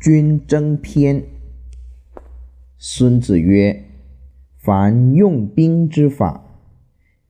[0.00, 1.22] 军争篇。
[2.78, 3.84] 孙子曰
[4.56, 6.42] ：“凡用兵之法，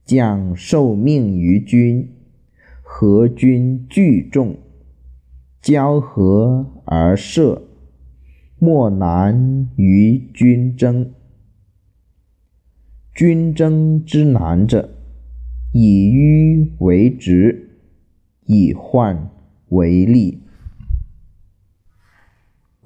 [0.04, 2.08] 将受命于军，
[2.80, 4.56] 合军聚众，
[5.60, 7.60] 交合而射，
[8.60, 11.12] 莫难于军争。
[13.12, 14.90] 军争之难者，
[15.72, 17.80] 以迂为直，
[18.46, 19.28] 以患
[19.70, 20.42] 为利。”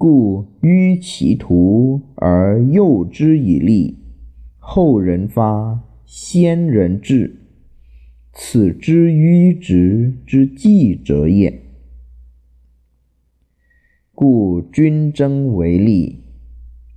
[0.05, 3.97] 故迂其途而诱之以利，
[4.59, 7.41] 后人发，先人至，
[8.31, 11.59] 此之迂直之计者也。
[14.13, 16.19] 故君争为利，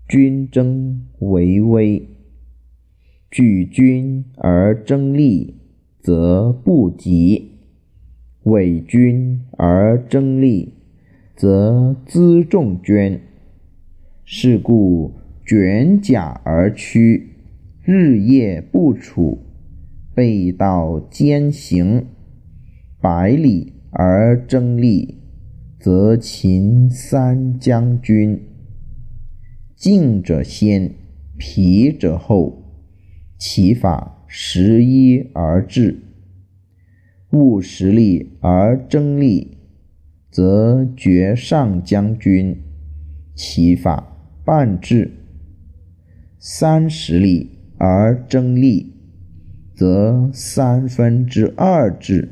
[0.07, 2.07] 君争为威。
[3.31, 5.55] 举军而争利，
[5.99, 7.53] 则不及；
[8.43, 10.75] 伪军而争利。
[11.39, 13.21] 则辎重捐，
[14.25, 15.15] 是故
[15.47, 17.29] 卷甲而趋，
[17.85, 19.39] 日夜不处，
[20.17, 22.07] 背道兼行，
[23.01, 25.21] 百里而争利，
[25.79, 28.43] 则秦三将军。
[29.77, 30.91] 进者先，
[31.37, 32.65] 疲者后，
[33.39, 36.01] 其法十一而治，
[37.31, 39.58] 务实力而争利。
[40.31, 42.63] 则绝上将军，
[43.35, 45.11] 其法半至；
[46.39, 48.93] 三十里而争利，
[49.75, 52.29] 则三分之二至。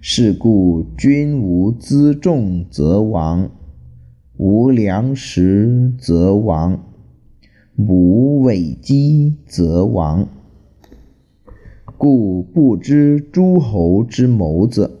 [0.00, 3.50] 是故君无辎重则亡，
[4.36, 6.86] 无粮食则亡，
[7.76, 10.28] 无伪机则亡。
[11.98, 14.99] 故不知诸侯之谋者。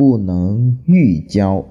[0.00, 1.66] 不能御交，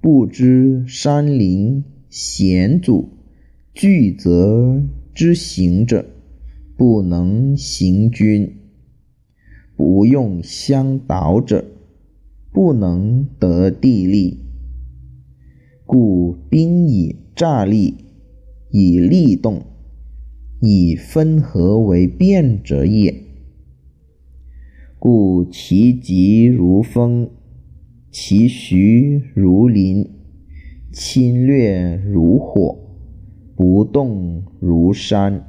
[0.00, 3.08] 不知山林险阻
[3.72, 4.82] 巨泽
[5.14, 6.06] 之行者，
[6.76, 8.48] 不能行军；
[9.76, 11.64] 不用相导者，
[12.52, 14.40] 不能得地利。
[15.86, 17.94] 故兵以诈立，
[18.72, 19.62] 以利动，
[20.60, 23.14] 以分合为变者也。
[25.06, 27.28] 故其疾如风，
[28.10, 30.08] 其徐如林，
[30.94, 32.74] 侵略如火，
[33.54, 35.44] 不动如山，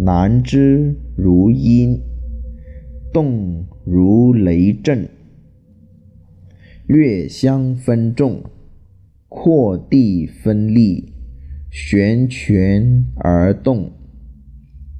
[0.00, 1.96] 难之如阴，
[3.12, 5.08] 动如雷震。
[6.88, 8.42] 略相分众，
[9.28, 11.12] 阔地分立，
[11.70, 13.92] 悬泉而动。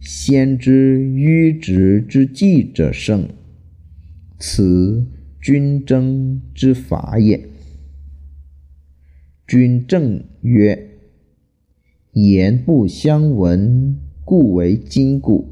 [0.01, 3.29] 先知迂直之计者胜。
[4.39, 5.07] 此
[5.41, 7.49] 君争之法也。
[9.47, 10.91] 君正曰
[12.13, 15.47] ：“言不相闻，故为今古；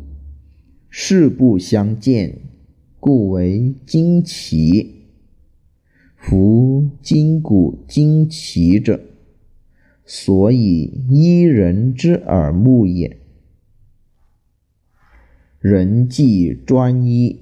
[0.91, 2.39] 事不相见，
[3.01, 5.07] 故为今奇。
[6.17, 9.01] 夫今古今奇者，
[10.05, 13.17] 所以依人之耳目也。
[15.61, 17.41] 人既专一。”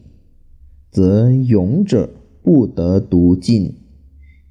[0.92, 2.10] 则勇者
[2.42, 3.76] 不得独进，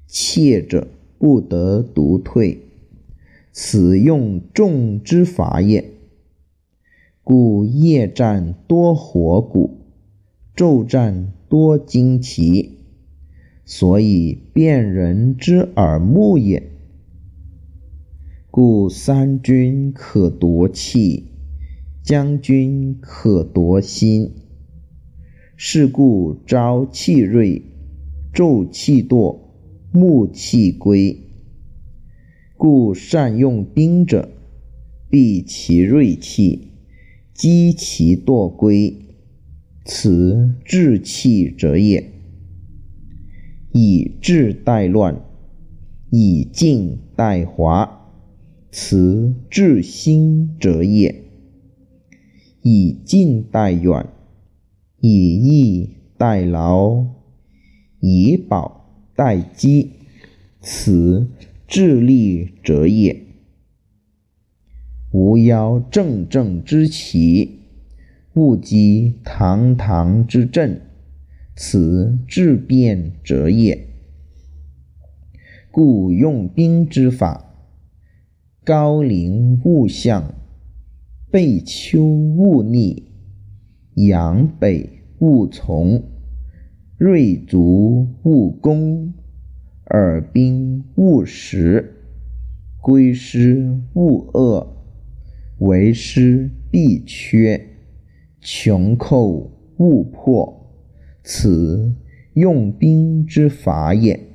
[0.08, 2.58] 怯者不得独退，
[3.52, 5.88] 此用众之法也。
[7.22, 9.78] 故夜战多火鼓，
[10.56, 12.78] 昼战多旌旗，
[13.64, 16.70] 所以辨人之耳目也。
[18.50, 21.26] 故三军可夺气，
[22.02, 24.32] 将军可夺心。
[25.64, 27.62] 是故朝气锐，
[28.34, 29.38] 昼气惰，
[29.92, 31.16] 暮气归。
[32.56, 34.28] 故善用兵者，
[35.08, 36.72] 避其锐气，
[37.32, 38.92] 击其惰归，
[39.84, 42.10] 此治气者也。
[43.72, 45.24] 以治待乱，
[46.10, 48.10] 以静待华，
[48.72, 51.22] 此治心者也。
[52.62, 54.08] 以近代远。
[55.04, 57.04] 以逸待劳，
[57.98, 59.90] 以保待饥，
[60.60, 61.28] 此
[61.66, 63.20] 智力者也。
[65.10, 67.62] 吾邀正正之旗，
[68.34, 70.80] 勿击堂堂之阵，
[71.56, 73.88] 此智变者也。
[75.72, 77.52] 故用兵之法：
[78.62, 80.32] 高陵勿向，
[81.28, 83.11] 背丘勿逆。
[83.94, 86.02] 阳北勿从，
[86.96, 89.12] 锐卒勿攻，
[89.90, 91.94] 耳兵勿食，
[92.80, 94.66] 归师勿遏，
[95.58, 97.68] 为师必缺，
[98.40, 100.72] 穷寇勿迫，
[101.22, 101.94] 此
[102.32, 104.31] 用兵之法也。